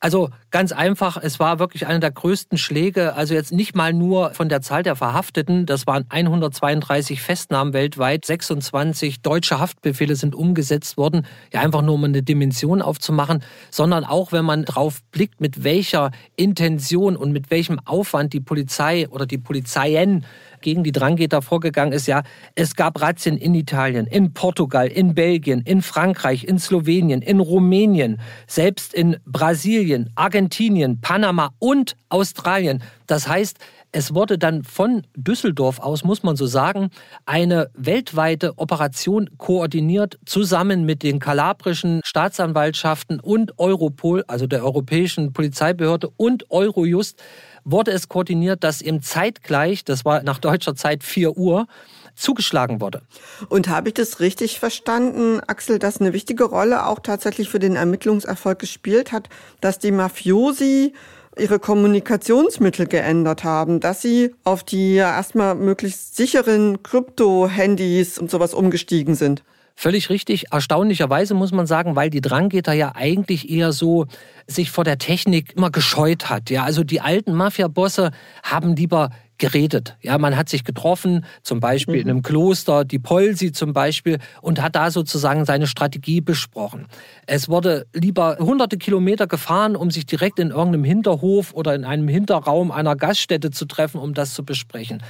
[0.02, 4.32] Also ganz einfach, es war wirklich einer der größten Schläge, also jetzt nicht mal nur
[4.32, 10.96] von der Zahl der Verhafteten, das waren 132 Festnahmen weltweit, 26 deutsche Haftbefehle sind umgesetzt
[10.96, 15.64] worden, ja einfach nur um eine Dimension aufzumachen, sondern auch wenn man drauf blickt, mit
[15.64, 20.24] welcher Intention und mit welchem Aufwand die Polizei oder die Polizeien
[20.60, 22.22] gegen die Drangheta vorgegangen ist, ja,
[22.54, 28.20] es gab Razzien in Italien, in Portugal, in Belgien, in Frankreich, in Slowenien, in Rumänien,
[28.46, 32.82] selbst in Brasilien, Argentinien, Panama und Australien.
[33.06, 33.58] Das heißt,
[33.92, 36.90] es wurde dann von Düsseldorf aus, muss man so sagen,
[37.26, 46.08] eine weltweite Operation koordiniert, zusammen mit den kalabrischen Staatsanwaltschaften und Europol, also der Europäischen Polizeibehörde
[46.16, 47.20] und Eurojust
[47.64, 51.66] wurde es koordiniert, dass im zeitgleich, das war nach deutscher Zeit 4 Uhr,
[52.14, 53.02] zugeschlagen wurde.
[53.48, 57.76] Und habe ich das richtig verstanden, Axel, dass eine wichtige Rolle auch tatsächlich für den
[57.76, 59.28] Ermittlungserfolg gespielt hat,
[59.60, 60.92] dass die Mafiosi
[61.38, 69.14] ihre Kommunikationsmittel geändert haben, dass sie auf die erstmal möglichst sicheren Krypto-Handys und sowas umgestiegen
[69.14, 69.42] sind?
[69.80, 70.52] Völlig richtig.
[70.52, 74.04] Erstaunlicherweise muss man sagen, weil die Dranggeter ja eigentlich eher so
[74.46, 76.50] sich vor der Technik immer gescheut hat.
[76.50, 78.10] Ja, also die alten Mafia-Bosse
[78.42, 79.96] haben lieber geredet.
[80.02, 82.00] Ja, man hat sich getroffen, zum Beispiel mhm.
[82.02, 86.86] in einem Kloster, die Polsi zum Beispiel, und hat da sozusagen seine Strategie besprochen.
[87.26, 92.06] Es wurde lieber hunderte Kilometer gefahren, um sich direkt in irgendeinem Hinterhof oder in einem
[92.06, 95.02] Hinterraum einer Gaststätte zu treffen, um das zu besprechen.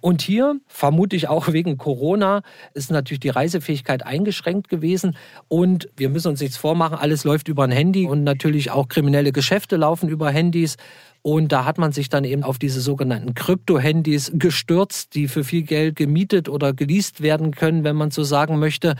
[0.00, 2.42] Und hier, vermute ich auch wegen Corona,
[2.74, 5.16] ist natürlich die Reisefähigkeit eingeschränkt gewesen.
[5.48, 9.32] Und wir müssen uns nichts vormachen, alles läuft über ein Handy und natürlich auch kriminelle
[9.32, 10.76] Geschäfte laufen über Handys.
[11.22, 15.62] Und da hat man sich dann eben auf diese sogenannten Krypto-Handys gestürzt, die für viel
[15.62, 18.94] Geld gemietet oder geleast werden können, wenn man so sagen möchte,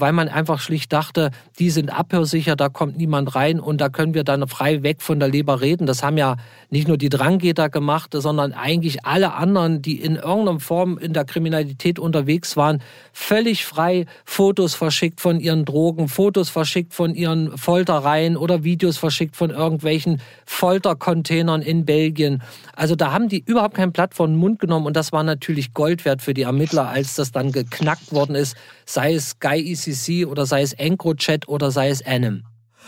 [0.00, 4.14] weil man einfach schlicht dachte, die sind abhörsicher, da kommt niemand rein und da können
[4.14, 5.86] wir dann frei weg von der Leber reden.
[5.86, 6.36] Das haben ja
[6.70, 11.24] nicht nur die Dranggeter gemacht, sondern eigentlich alle anderen, die in irgendeiner Form in der
[11.24, 12.82] Kriminalität unterwegs waren,
[13.12, 19.36] völlig frei Fotos verschickt von ihren Drogen, Fotos verschickt von ihren Foltereien oder Videos verschickt
[19.36, 22.42] von irgendwelchen Foltercontainern in Belgien.
[22.74, 25.74] Also da haben die überhaupt kein Blatt vor den Mund genommen und das war natürlich
[25.74, 29.58] Gold wert für die Ermittler, als das dann geknackt worden ist, sei es Sky
[29.90, 32.44] ECC oder sei es EncroChat oder sei es Anim.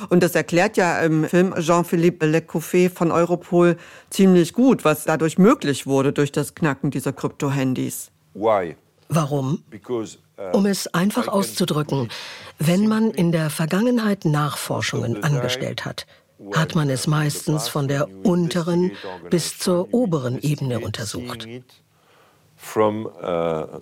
[0.08, 3.76] Und das erklärt ja im Film Jean-Philippe Lecouffé von Europol
[4.10, 8.10] ziemlich gut, was dadurch möglich wurde durch das Knacken dieser Krypto-Handys.
[9.08, 9.62] Warum?
[10.38, 12.08] Uh, um es einfach auszudrücken,
[12.58, 16.06] wenn man in der Vergangenheit Nachforschungen angestellt hat,
[16.54, 18.92] hat man es meistens von der unteren
[19.28, 21.46] bis zur oberen Ebene untersucht.
[22.74, 23.80] Uh,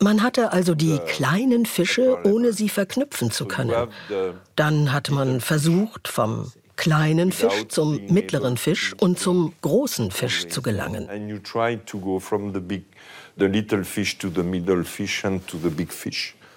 [0.00, 3.88] man hatte also die kleinen Fische, ohne sie verknüpfen zu können.
[4.56, 10.62] Dann hat man versucht, vom kleinen Fisch zum mittleren Fisch und zum großen Fisch zu
[10.62, 11.08] gelangen.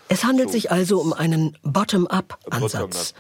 [0.10, 3.14] Es handelt sich also um einen Bottom-up-Ansatz.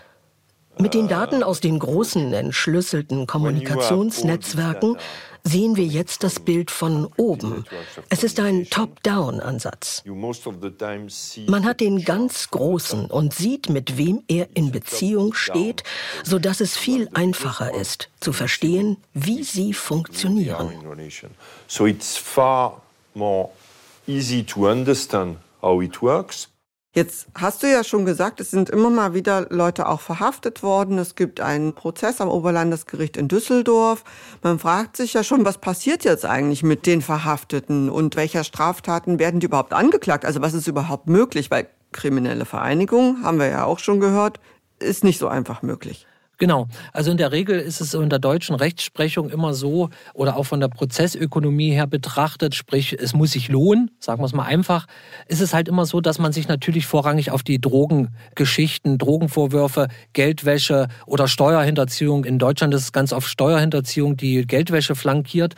[0.79, 4.97] Mit den Daten aus den großen entschlüsselten Kommunikationsnetzwerken
[5.43, 7.65] sehen wir jetzt das Bild von oben.
[8.09, 10.03] Es ist ein Top-Down-Ansatz.
[11.47, 15.83] Man hat den ganz Großen und sieht, mit wem er in Beziehung steht,
[16.23, 20.71] sodass es viel einfacher ist, zu verstehen, wie sie funktionieren.
[21.67, 22.81] So it's far
[23.13, 23.49] more
[24.07, 26.49] easy to understand how it works.
[26.95, 30.99] Jetzt hast du ja schon gesagt, es sind immer mal wieder Leute auch verhaftet worden.
[30.99, 34.03] Es gibt einen Prozess am Oberlandesgericht in Düsseldorf.
[34.43, 39.17] Man fragt sich ja schon, was passiert jetzt eigentlich mit den Verhafteten und welcher Straftaten
[39.17, 40.23] werden die überhaupt angeklagt?
[40.23, 41.49] Also was ist überhaupt möglich?
[41.49, 44.39] Weil kriminelle Vereinigung, haben wir ja auch schon gehört,
[44.77, 46.05] ist nicht so einfach möglich.
[46.43, 46.67] Genau.
[46.91, 50.59] Also in der Regel ist es in der deutschen Rechtsprechung immer so oder auch von
[50.59, 54.87] der Prozessökonomie her betrachtet, sprich, es muss sich lohnen, sagen wir es mal einfach,
[55.29, 60.89] ist es halt immer so, dass man sich natürlich vorrangig auf die Drogengeschichten, Drogenvorwürfe, Geldwäsche
[61.05, 65.55] oder Steuerhinterziehung, in Deutschland ist es ganz oft Steuerhinterziehung, die Geldwäsche flankiert,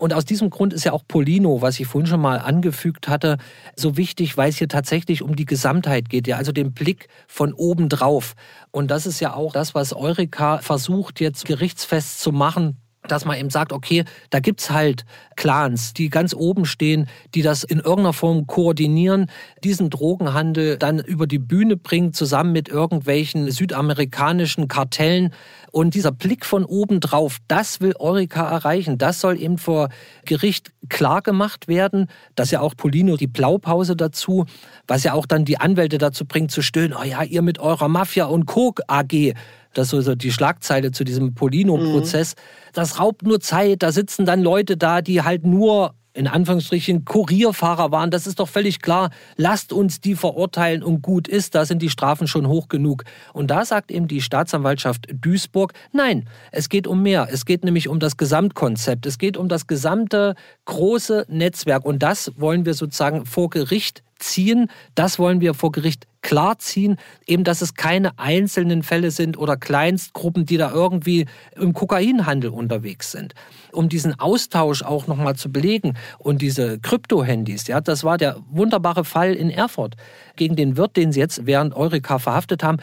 [0.00, 3.36] und aus diesem Grund ist ja auch Polino, was ich vorhin schon mal angefügt hatte,
[3.76, 7.52] so wichtig, weil es hier tatsächlich um die Gesamtheit geht, ja, also den Blick von
[7.52, 8.34] oben drauf.
[8.70, 13.38] Und das ist ja auch das, was Eureka versucht jetzt gerichtsfest zu machen dass man
[13.38, 15.04] eben sagt, okay, da gibt's halt
[15.36, 19.30] Clans, die ganz oben stehen, die das in irgendeiner Form koordinieren,
[19.64, 25.32] diesen Drogenhandel dann über die Bühne bringen, zusammen mit irgendwelchen südamerikanischen Kartellen.
[25.72, 28.98] Und dieser Blick von oben drauf, das will Eureka erreichen.
[28.98, 29.88] Das soll eben vor
[30.24, 32.08] Gericht klar gemacht werden.
[32.34, 34.46] dass ja auch Polino die Blaupause dazu,
[34.86, 37.88] was ja auch dann die Anwälte dazu bringt zu stöhnen, oh ja, ihr mit eurer
[37.88, 39.34] Mafia und Coke AG,
[39.74, 42.34] das ist so die Schlagzeile zu diesem Polino-Prozess.
[42.34, 42.70] Mhm.
[42.72, 43.82] Das raubt nur Zeit.
[43.82, 48.48] Da sitzen dann Leute da, die halt nur in Anführungsstrichen Kurierfahrer waren, das ist doch
[48.48, 49.10] völlig klar.
[49.36, 53.04] Lasst uns die verurteilen und gut ist, da sind die Strafen schon hoch genug.
[53.32, 57.28] Und da sagt eben die Staatsanwaltschaft Duisburg, nein, es geht um mehr.
[57.30, 59.06] Es geht nämlich um das Gesamtkonzept.
[59.06, 61.84] Es geht um das gesamte große Netzwerk.
[61.84, 64.70] Und das wollen wir sozusagen vor Gericht ziehen.
[64.94, 70.44] Das wollen wir vor Gericht klarziehen, eben dass es keine einzelnen Fälle sind oder Kleinstgruppen,
[70.44, 73.34] die da irgendwie im Kokainhandel unterwegs sind.
[73.72, 79.04] Um diesen Austausch auch nochmal zu belegen und diese Krypto-Handys, ja, das war der wunderbare
[79.04, 79.96] Fall in Erfurt
[80.36, 82.78] gegen den Wirt, den sie jetzt während Eureka verhaftet haben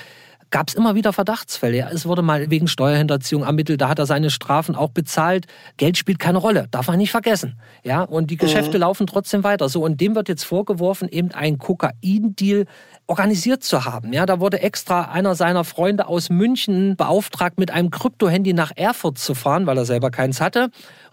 [0.50, 1.90] gab es immer wieder Verdachtsfälle.
[1.92, 5.46] Es wurde mal wegen Steuerhinterziehung ermittelt, da hat er seine Strafen auch bezahlt.
[5.78, 7.60] Geld spielt keine Rolle, darf man nicht vergessen.
[7.84, 8.82] Ja, und die Geschäfte mhm.
[8.82, 9.70] laufen trotzdem weiter.
[9.70, 12.66] So, und dem wird jetzt vorgeworfen, eben ein Kokain-Deal
[13.08, 14.14] organisiert zu haben.
[14.14, 19.18] Ja, da wurde extra einer seiner Freunde aus München beauftragt, mit einem Krypto-Handy nach Erfurt
[19.18, 20.70] zu fahren, weil er selber keins hatte.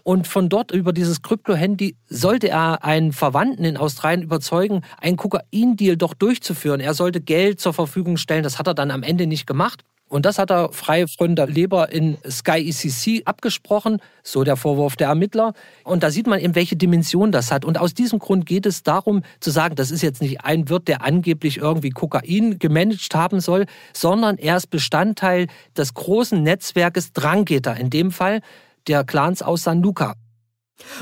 [0.07, 5.97] Und von dort über dieses Krypto-Handy sollte er einen Verwandten in Australien überzeugen, einen Kokain-Deal
[5.97, 6.79] doch durchzuführen.
[6.79, 8.43] Er sollte Geld zur Verfügung stellen.
[8.43, 9.83] Das hat er dann am Ende nicht gemacht.
[10.07, 14.95] Und das hat er frei von der Leber in Sky ECC abgesprochen, so der Vorwurf
[14.95, 15.53] der Ermittler.
[15.83, 17.65] Und da sieht man eben, welche Dimension das hat.
[17.65, 20.87] Und aus diesem Grund geht es darum zu sagen, das ist jetzt nicht ein Wirt,
[20.87, 27.73] der angeblich irgendwie Kokain gemanagt haben soll, sondern er ist Bestandteil des großen Netzwerkes Drangheta,
[27.73, 28.41] in dem Fall
[28.87, 30.13] der Clans aus San Luca.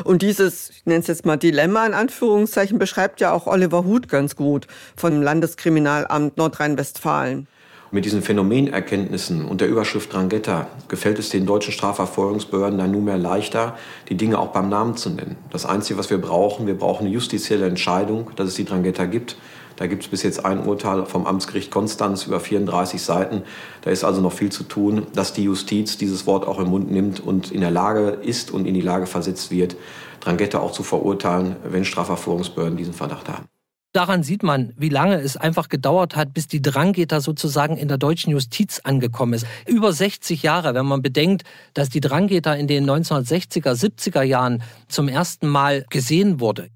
[0.04, 4.08] Und dieses, ich nenne es jetzt mal Dilemma in Anführungszeichen, beschreibt ja auch Oliver Huth
[4.08, 7.48] ganz gut vom Landeskriminalamt Nordrhein-Westfalen.
[7.92, 13.78] Mit diesen Phänomenerkenntnissen und der Überschrift Drangheta gefällt es den deutschen Strafverfolgungsbehörden dann nunmehr leichter,
[14.10, 15.36] die Dinge auch beim Namen zu nennen.
[15.52, 19.38] Das Einzige, was wir brauchen, wir brauchen eine justizielle Entscheidung, dass es die Drangheta gibt.
[19.84, 23.42] Da gibt es bis jetzt ein Urteil vom Amtsgericht Konstanz über 34 Seiten.
[23.82, 26.90] Da ist also noch viel zu tun, dass die Justiz dieses Wort auch im Mund
[26.90, 29.76] nimmt und in der Lage ist und in die Lage versetzt wird,
[30.22, 33.44] Drangheta auch zu verurteilen, wenn Strafverfolgungsbehörden diesen Verdacht haben.
[33.92, 37.98] Daran sieht man, wie lange es einfach gedauert hat, bis die Drangheta sozusagen in der
[37.98, 39.46] deutschen Justiz angekommen ist.
[39.68, 41.44] Über 60 Jahre, wenn man bedenkt,
[41.74, 46.70] dass die Drangheta in den 1960er, 70er Jahren zum ersten Mal gesehen wurde.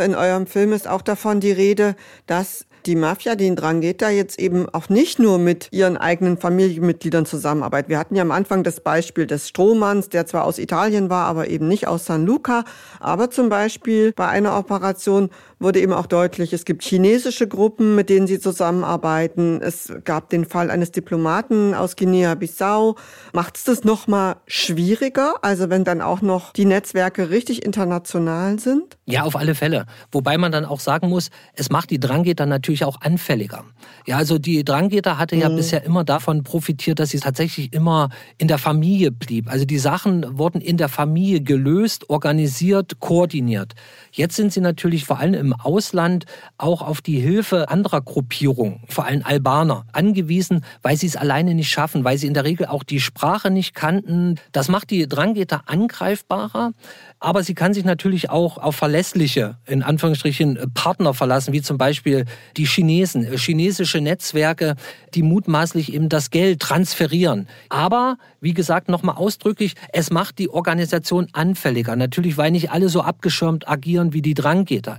[0.00, 1.94] In eurem Film ist auch davon die Rede,
[2.26, 7.26] dass die Mafia, die in Drangheta jetzt eben auch nicht nur mit ihren eigenen Familienmitgliedern
[7.26, 7.90] zusammenarbeitet.
[7.90, 11.48] Wir hatten ja am Anfang das Beispiel des Strohmanns, der zwar aus Italien war, aber
[11.48, 12.64] eben nicht aus San Luca.
[12.98, 15.28] Aber zum Beispiel bei einer Operation
[15.60, 19.60] wurde eben auch deutlich, es gibt chinesische Gruppen, mit denen sie zusammenarbeiten.
[19.62, 22.96] Es gab den Fall eines Diplomaten aus Guinea-Bissau.
[23.34, 25.34] Macht es das nochmal schwieriger?
[25.42, 28.96] Also wenn dann auch noch die Netzwerke richtig international sind?
[29.04, 29.84] Ja, auf alle Fälle.
[30.10, 33.64] Wobei man dann auch sagen muss, es macht die Drangheta natürlich auch anfälliger.
[34.06, 35.56] Ja, also die Drangheta hatte ja mhm.
[35.56, 39.50] bisher immer davon profitiert, dass sie tatsächlich immer in der Familie blieb.
[39.50, 43.74] Also die Sachen wurden in der Familie gelöst, organisiert, koordiniert.
[44.10, 46.26] Jetzt sind sie natürlich vor allem im Ausland
[46.58, 51.70] auch auf die Hilfe anderer Gruppierungen, vor allem Albaner, angewiesen, weil sie es alleine nicht
[51.70, 54.36] schaffen, weil sie in der Regel auch die Sprache nicht kannten.
[54.52, 56.72] Das macht die Drangheta angreifbarer,
[57.18, 62.24] aber sie kann sich natürlich auch auf verlässliche, in Anführungsstrichen, Partner verlassen, wie zum Beispiel
[62.56, 64.76] die Chinesen, chinesische Netzwerke,
[65.14, 67.46] die mutmaßlich eben das Geld transferieren.
[67.68, 71.94] Aber, wie gesagt, nochmal ausdrücklich, es macht die Organisation anfälliger.
[71.96, 74.98] Natürlich, weil nicht alle so abgeschirmt agieren wie die Drangheta.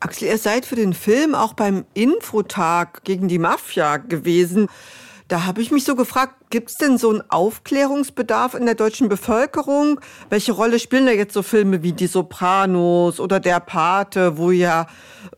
[0.00, 4.68] Axel, ihr seid für den Film auch beim Infotag gegen die Mafia gewesen.
[5.26, 9.10] Da habe ich mich so gefragt, Gibt es denn so einen Aufklärungsbedarf in der deutschen
[9.10, 10.00] Bevölkerung?
[10.30, 14.86] Welche Rolle spielen da jetzt so Filme wie Die Sopranos oder Der Pate, wo ja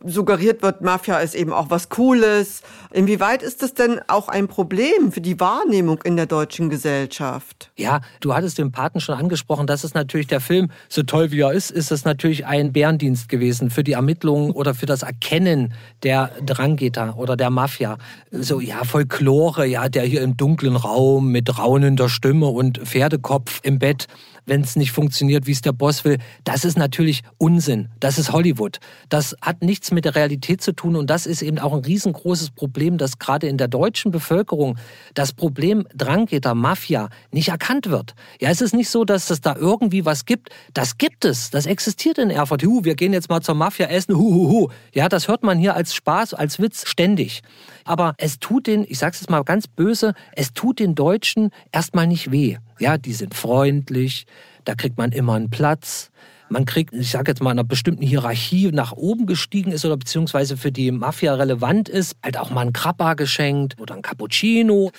[0.05, 2.61] suggeriert wird, Mafia ist eben auch was Cooles?
[2.91, 7.71] Inwieweit ist das denn auch ein Problem für die Wahrnehmung in der deutschen Gesellschaft?
[7.75, 9.67] Ja, du hattest den Paten schon angesprochen.
[9.67, 13.27] Das ist natürlich der Film, so toll wie er ist, ist es natürlich ein Bärendienst
[13.27, 17.97] gewesen für die Ermittlungen oder für das Erkennen der Drangheta oder der Mafia.
[18.31, 23.61] So, ja, Folklore, ja, der hier im dunklen Raum Raum mit raunender Stimme und Pferdekopf
[23.63, 24.05] im Bett
[24.45, 26.17] wenn es nicht funktioniert, wie es der Boss will.
[26.43, 27.89] Das ist natürlich Unsinn.
[27.99, 28.79] Das ist Hollywood.
[29.09, 32.51] Das hat nichts mit der Realität zu tun und das ist eben auch ein riesengroßes
[32.51, 34.77] Problem, dass gerade in der deutschen Bevölkerung
[35.13, 38.15] das Problem Drangheta, Mafia nicht erkannt wird.
[38.39, 40.49] Ja, es ist nicht so, dass es da irgendwie was gibt.
[40.73, 41.49] Das gibt es.
[41.49, 42.63] Das existiert in Erfurt.
[42.63, 44.15] Hu, wir gehen jetzt mal zur Mafia essen.
[44.15, 44.69] Hu, hu, hu.
[44.93, 47.41] Ja, das hört man hier als Spaß, als Witz ständig.
[47.83, 52.07] Aber es tut den, ich sag's jetzt mal ganz böse, es tut den Deutschen erstmal
[52.07, 52.57] nicht weh.
[52.81, 54.25] Ja, die sind freundlich,
[54.65, 56.09] da kriegt man immer einen Platz.
[56.49, 60.57] Man kriegt, ich sage jetzt mal, einer bestimmten Hierarchie nach oben gestiegen ist oder beziehungsweise
[60.57, 64.91] für die Mafia relevant ist, halt auch mal ein Krabber geschenkt oder ein Cappuccino.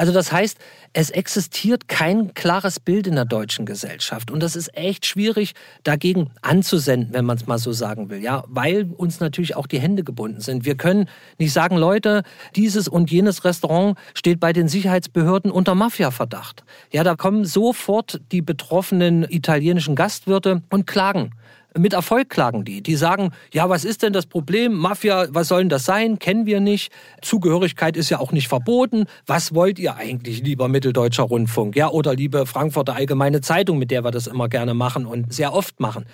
[0.00, 0.56] Also das heißt,
[0.94, 4.30] es existiert kein klares Bild in der deutschen Gesellschaft.
[4.30, 5.52] Und das ist echt schwierig,
[5.84, 8.22] dagegen anzusenden, wenn man es mal so sagen will.
[8.22, 10.64] Ja, weil uns natürlich auch die Hände gebunden sind.
[10.64, 12.22] Wir können nicht sagen, Leute,
[12.56, 16.64] dieses und jenes Restaurant steht bei den Sicherheitsbehörden unter Mafia-Verdacht.
[16.90, 21.32] Ja, da kommen sofort die betroffenen italienischen Gastwirte und klagen
[21.78, 22.82] mit Erfolg klagen die.
[22.82, 24.74] Die sagen, ja, was ist denn das Problem?
[24.74, 26.18] Mafia, was soll denn das sein?
[26.18, 26.92] Kennen wir nicht.
[27.22, 29.04] Zugehörigkeit ist ja auch nicht verboten.
[29.26, 31.76] Was wollt ihr eigentlich, lieber Mitteldeutscher Rundfunk?
[31.76, 35.52] Ja, oder liebe Frankfurter Allgemeine Zeitung, mit der wir das immer gerne machen und sehr
[35.52, 36.06] oft machen.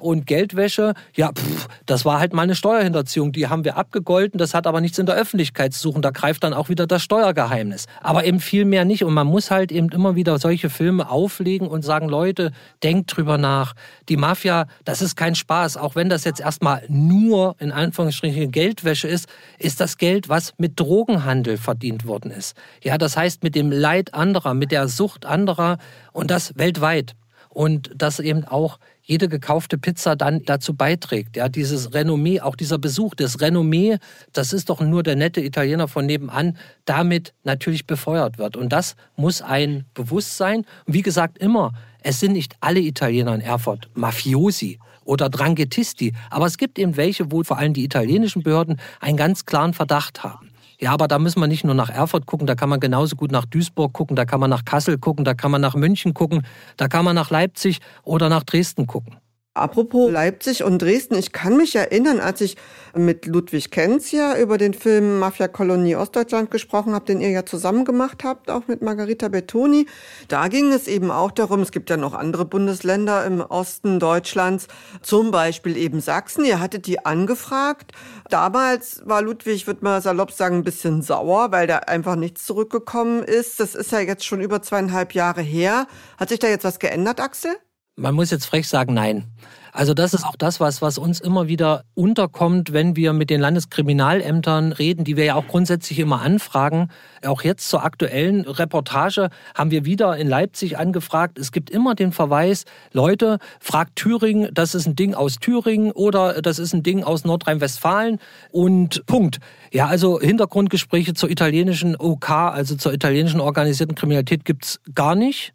[0.00, 3.32] Und Geldwäsche, ja, pff, das war halt mal eine Steuerhinterziehung.
[3.32, 4.38] Die haben wir abgegolten.
[4.38, 6.02] Das hat aber nichts in der Öffentlichkeit zu suchen.
[6.02, 7.86] Da greift dann auch wieder das Steuergeheimnis.
[8.00, 9.04] Aber eben viel mehr nicht.
[9.04, 13.38] Und man muss halt eben immer wieder solche Filme auflegen und sagen, Leute, denkt drüber
[13.38, 13.74] nach.
[14.08, 15.76] Die Mafia, das ist kein Spaß.
[15.76, 20.80] Auch wenn das jetzt erstmal nur in Anführungsstrichen Geldwäsche ist, ist das Geld, was mit
[20.80, 22.56] Drogenhandel verdient worden ist.
[22.82, 25.78] Ja, das heißt mit dem Leid anderer, mit der Sucht anderer
[26.12, 27.14] und das weltweit.
[27.48, 28.78] Und das eben auch
[29.10, 31.36] jede gekaufte Pizza dann dazu beiträgt.
[31.36, 33.98] Ja, dieses Renommee, auch dieser Besuch des Renommee,
[34.32, 38.56] das ist doch nur der nette Italiener von nebenan, damit natürlich befeuert wird.
[38.56, 40.58] Und das muss ein Bewusstsein.
[40.86, 41.72] Und wie gesagt, immer,
[42.04, 47.32] es sind nicht alle Italiener in Erfurt Mafiosi oder Dranghetisti, aber es gibt eben welche,
[47.32, 50.49] wo vor allem die italienischen Behörden einen ganz klaren Verdacht haben.
[50.80, 53.30] Ja, aber da müssen wir nicht nur nach Erfurt gucken, da kann man genauso gut
[53.30, 56.46] nach Duisburg gucken, da kann man nach Kassel gucken, da kann man nach München gucken,
[56.78, 59.16] da kann man nach Leipzig oder nach Dresden gucken.
[59.60, 62.56] Apropos Leipzig und Dresden, ich kann mich erinnern, als ich
[62.94, 67.84] mit Ludwig Kenzia über den Film Mafia Kolonie Ostdeutschland gesprochen habe, den ihr ja zusammen
[67.84, 69.84] gemacht habt, auch mit Margarita Bettoni.
[70.28, 74.66] Da ging es eben auch darum, es gibt ja noch andere Bundesländer im Osten Deutschlands,
[75.02, 76.46] zum Beispiel eben Sachsen.
[76.46, 77.92] Ihr hattet die angefragt.
[78.30, 83.22] Damals war Ludwig, würde man salopp sagen, ein bisschen sauer, weil da einfach nichts zurückgekommen
[83.22, 83.60] ist.
[83.60, 85.86] Das ist ja jetzt schon über zweieinhalb Jahre her.
[86.16, 87.54] Hat sich da jetzt was geändert, Axel?
[88.00, 89.24] Man muss jetzt frech sagen, nein.
[89.72, 93.40] Also das ist auch das, was, was uns immer wieder unterkommt, wenn wir mit den
[93.40, 96.88] Landeskriminalämtern reden, die wir ja auch grundsätzlich immer anfragen.
[97.24, 101.38] Auch jetzt zur aktuellen Reportage haben wir wieder in Leipzig angefragt.
[101.38, 106.40] Es gibt immer den Verweis, Leute, fragt Thüringen, das ist ein Ding aus Thüringen oder
[106.40, 108.18] das ist ein Ding aus Nordrhein-Westfalen
[108.50, 109.40] und Punkt.
[109.72, 115.52] Ja, also Hintergrundgespräche zur italienischen OK, also zur italienischen organisierten Kriminalität gibt's gar nicht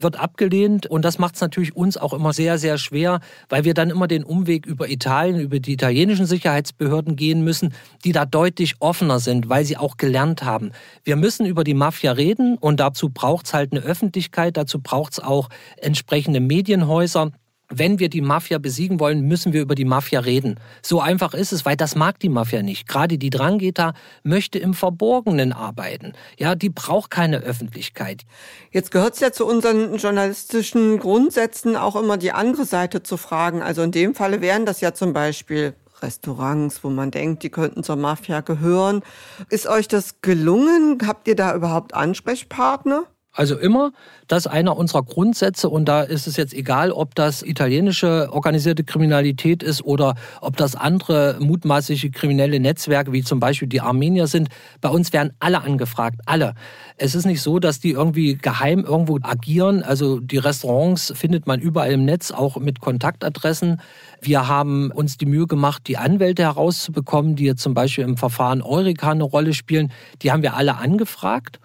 [0.00, 0.86] wird abgelehnt.
[0.86, 4.08] Und das macht es natürlich uns auch immer sehr, sehr schwer, weil wir dann immer
[4.08, 9.48] den Umweg über Italien, über die italienischen Sicherheitsbehörden gehen müssen, die da deutlich offener sind,
[9.48, 10.72] weil sie auch gelernt haben.
[11.04, 15.14] Wir müssen über die Mafia reden und dazu braucht es halt eine Öffentlichkeit, dazu braucht
[15.14, 17.32] es auch entsprechende Medienhäuser
[17.68, 20.58] wenn wir die Mafia besiegen wollen, müssen wir über die Mafia reden.
[20.82, 22.88] So einfach ist es, weil das mag die Mafia nicht.
[22.88, 26.12] Gerade die Drangheta möchte im Verborgenen arbeiten.
[26.38, 28.22] Ja, die braucht keine Öffentlichkeit.
[28.70, 33.62] Jetzt gehört es ja zu unseren journalistischen Grundsätzen auch immer die andere Seite zu fragen.
[33.62, 37.82] Also in dem Falle wären das ja zum Beispiel Restaurants, wo man denkt, die könnten
[37.82, 39.02] zur Mafia gehören.
[39.50, 40.98] Ist euch das gelungen?
[41.06, 43.04] Habt ihr da überhaupt Ansprechpartner?
[43.38, 43.92] Also immer,
[44.26, 48.82] das ist einer unserer Grundsätze und da ist es jetzt egal, ob das italienische organisierte
[48.82, 54.48] Kriminalität ist oder ob das andere mutmaßliche kriminelle Netzwerke wie zum Beispiel die Armenier sind.
[54.80, 56.54] Bei uns werden alle angefragt, alle.
[56.96, 59.84] Es ist nicht so, dass die irgendwie geheim irgendwo agieren.
[59.84, 63.80] Also die Restaurants findet man überall im Netz, auch mit Kontaktadressen.
[64.20, 68.62] Wir haben uns die Mühe gemacht, die Anwälte herauszubekommen, die jetzt zum Beispiel im Verfahren
[68.62, 69.92] Eureka eine Rolle spielen.
[70.22, 71.60] Die haben wir alle angefragt.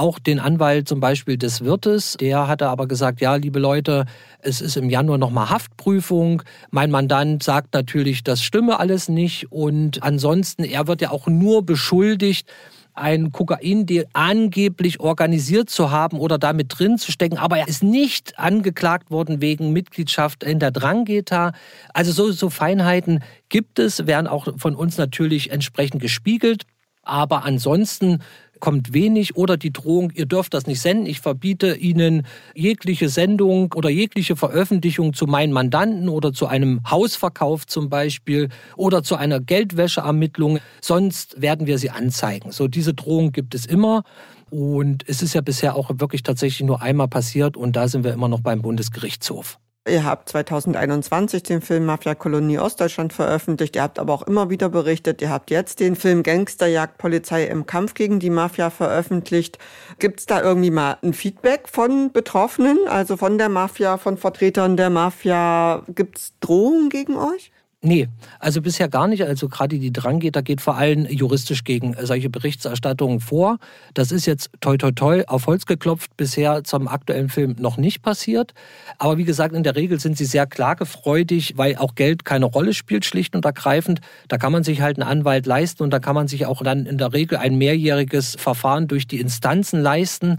[0.00, 2.16] Auch den Anwalt zum Beispiel des Wirtes.
[2.18, 4.06] Der hatte aber gesagt, ja, liebe Leute,
[4.40, 6.42] es ist im Januar nochmal Haftprüfung.
[6.70, 9.52] Mein Mandant sagt natürlich, das stimme alles nicht.
[9.52, 12.50] Und ansonsten, er wird ja auch nur beschuldigt,
[12.94, 18.38] ein Kokaindeal angeblich organisiert zu haben oder damit drin zu stecken, aber er ist nicht
[18.38, 21.52] angeklagt worden wegen Mitgliedschaft in der Drangheta.
[21.94, 26.64] Also so, so Feinheiten gibt es, werden auch von uns natürlich entsprechend gespiegelt.
[27.02, 28.22] Aber ansonsten
[28.60, 33.72] kommt wenig oder die Drohung, ihr dürft das nicht senden, ich verbiete Ihnen jegliche Sendung
[33.74, 39.40] oder jegliche Veröffentlichung zu meinen Mandanten oder zu einem Hausverkauf zum Beispiel oder zu einer
[39.40, 42.52] Geldwäscheermittlung, sonst werden wir sie anzeigen.
[42.52, 44.04] So diese Drohung gibt es immer.
[44.50, 48.12] Und es ist ja bisher auch wirklich tatsächlich nur einmal passiert und da sind wir
[48.12, 49.59] immer noch beim Bundesgerichtshof.
[49.88, 53.76] Ihr habt 2021 den Film Mafia Kolonie Ostdeutschland veröffentlicht.
[53.76, 55.22] Ihr habt aber auch immer wieder berichtet.
[55.22, 59.58] Ihr habt jetzt den Film Gangsterjagd Polizei im Kampf gegen die Mafia veröffentlicht.
[59.98, 64.76] Gibt es da irgendwie mal ein Feedback von Betroffenen, also von der Mafia, von Vertretern
[64.76, 65.82] der Mafia?
[65.88, 67.50] Gibt es Drohungen gegen euch?
[67.82, 68.08] Nee,
[68.38, 69.24] also bisher gar nicht.
[69.24, 73.56] Also gerade die Drangheta geht vor allem juristisch gegen solche Berichterstattungen vor.
[73.94, 78.02] Das ist jetzt toi toi toi auf Holz geklopft, bisher zum aktuellen Film noch nicht
[78.02, 78.52] passiert.
[78.98, 82.74] Aber wie gesagt, in der Regel sind sie sehr klagefreudig, weil auch Geld keine Rolle
[82.74, 84.02] spielt, schlicht und ergreifend.
[84.28, 86.84] Da kann man sich halt einen Anwalt leisten und da kann man sich auch dann
[86.84, 90.36] in der Regel ein mehrjähriges Verfahren durch die Instanzen leisten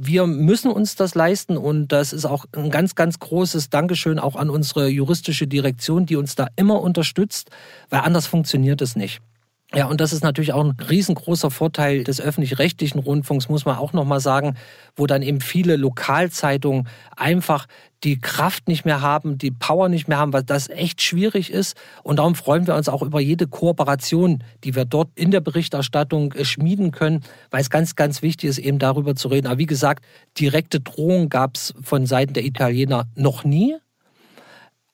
[0.00, 4.36] wir müssen uns das leisten und das ist auch ein ganz, ganz großes Dankeschön auch
[4.36, 7.50] an unsere juristische Direktion, die uns da immer unterstützt,
[7.90, 9.20] weil anders funktioniert es nicht.
[9.74, 13.92] Ja, und das ist natürlich auch ein riesengroßer Vorteil des öffentlich-rechtlichen Rundfunks, muss man auch
[13.92, 14.56] nochmal sagen,
[14.96, 17.66] wo dann eben viele Lokalzeitungen einfach
[18.02, 21.76] die Kraft nicht mehr haben, die Power nicht mehr haben, weil das echt schwierig ist.
[22.02, 26.32] Und darum freuen wir uns auch über jede Kooperation, die wir dort in der Berichterstattung
[26.32, 29.48] äh, schmieden können, weil es ganz, ganz wichtig ist, eben darüber zu reden.
[29.48, 30.02] Aber wie gesagt,
[30.38, 33.76] direkte Drohungen gab es von Seiten der Italiener noch nie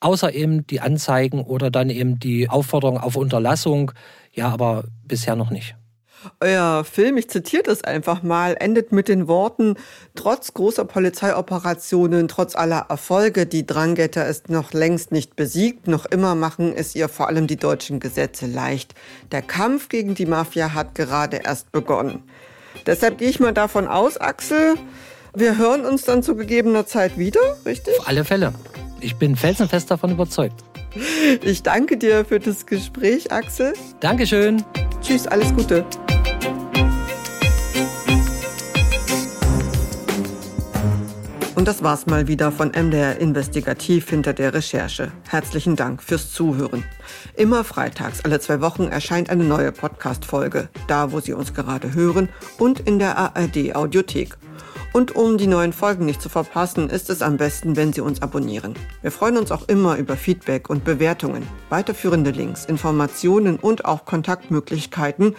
[0.05, 3.93] außer eben die Anzeigen oder dann eben die Aufforderung auf Unterlassung.
[4.35, 5.77] Ja, aber bisher noch nicht.
[6.41, 9.77] Euer Film, ich zitiere das einfach mal, endet mit den Worten,
[10.15, 16.35] trotz großer Polizeioperationen, trotz aller Erfolge, die Drangheta ist noch längst nicht besiegt, noch immer
[16.35, 18.95] machen es ihr vor allem die deutschen Gesetze leicht.
[19.33, 22.23] Der Kampf gegen die Mafia hat gerade erst begonnen.
[22.87, 24.77] Deshalb gehe ich mal davon aus, Axel,
[25.35, 27.99] wir hören uns dann zu gegebener Zeit wieder, richtig?
[28.01, 28.55] Auf alle Fälle.
[29.01, 30.65] Ich bin felsenfest davon überzeugt.
[31.43, 33.73] Ich danke dir für das Gespräch, Axel.
[34.01, 34.65] Dankeschön.
[35.01, 35.85] Tschüss, alles Gute.
[41.55, 45.13] Und das war's mal wieder von MDR Investigativ hinter der Recherche.
[45.31, 46.85] Herzlichen Dank fürs Zuhören.
[47.37, 52.29] Immer freitags, alle zwei Wochen erscheint eine neue Podcast-Folge, da wo Sie uns gerade hören
[52.59, 54.37] und in der ARD Audiothek.
[54.97, 58.23] Und um die neuen Folgen nicht zu verpassen, ist es am besten, wenn Sie uns
[58.23, 58.75] abonnieren.
[59.03, 65.35] Wir freuen uns auch immer über Feedback und Bewertungen, weiterführende Links, Informationen und auch Kontaktmöglichkeiten.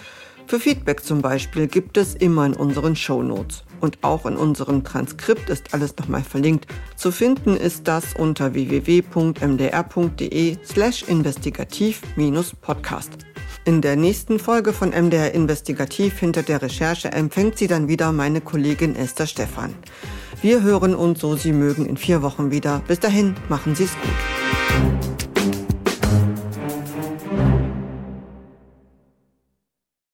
[0.45, 3.63] Für Feedback zum Beispiel gibt es immer in unseren Show Notes.
[3.79, 6.67] Und auch in unserem Transkript ist alles nochmal verlinkt.
[6.97, 13.25] Zu finden ist das unter www.mdr.de slash investigativ-podcast.
[13.67, 18.39] In der nächsten Folge von MDR Investigativ hinter der Recherche empfängt sie dann wieder meine
[18.39, 19.73] Kollegin Esther Stephan.
[20.43, 22.83] Wir hören uns, so Sie mögen, in vier Wochen wieder.
[22.87, 25.34] Bis dahin, machen Sie es gut.